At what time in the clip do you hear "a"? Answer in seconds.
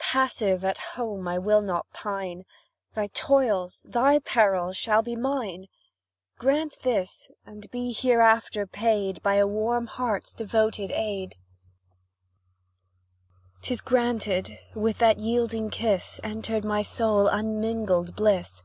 9.36-9.46